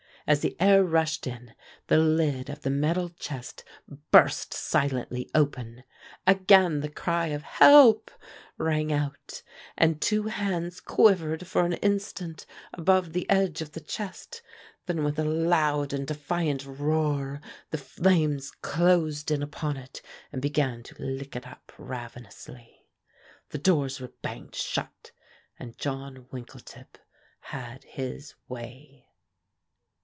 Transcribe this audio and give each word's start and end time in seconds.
As 0.27 0.41
the 0.41 0.55
air 0.61 0.83
rushed 0.83 1.25
in, 1.25 1.55
the 1.87 1.97
lid 1.97 2.47
of 2.47 2.61
the 2.61 2.69
metal 2.69 3.09
chest 3.09 3.63
burst 4.11 4.53
silently 4.53 5.29
open. 5.33 5.83
Again 6.27 6.81
the 6.81 6.91
cry 6.91 7.27
of 7.29 7.41
"Help!" 7.41 8.11
rang 8.55 8.93
out, 8.93 9.41
and 9.75 9.99
two 9.99 10.27
hands 10.27 10.79
quivered 10.79 11.47
for 11.47 11.65
an 11.65 11.73
instant 11.73 12.45
above 12.71 13.11
the 13.13 13.27
edge 13.31 13.61
of 13.61 13.71
the 13.71 13.79
chest, 13.81 14.43
then 14.85 15.03
with 15.03 15.17
a 15.17 15.25
loud 15.25 15.91
and 15.91 16.05
defiant 16.05 16.65
roar 16.67 17.41
the 17.71 17.79
flames 17.79 18.51
closed 18.51 19.31
in 19.31 19.41
upon 19.41 19.75
it, 19.75 20.03
and 20.31 20.39
began 20.39 20.83
to 20.83 20.95
lick 21.01 21.35
it 21.35 21.47
up 21.47 21.73
ravenously. 21.79 22.85
The 23.49 23.57
doors 23.57 23.99
were 23.99 24.13
banged 24.21 24.53
shut, 24.55 25.11
and 25.57 25.79
John 25.79 26.25
Winkletip 26.31 26.99
had 27.39 27.83
his 27.83 28.35
way. 28.47 29.07